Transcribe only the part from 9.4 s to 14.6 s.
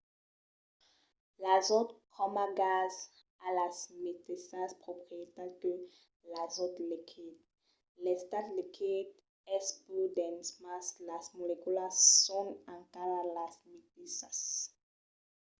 es pus dens mas las moleculas son encara las meteissas